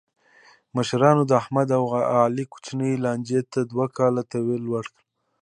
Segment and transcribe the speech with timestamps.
[0.75, 1.83] مشرانو د احمد او
[2.25, 5.01] علي کوچنۍ لانجې ته دوه کاله طول ورکړ.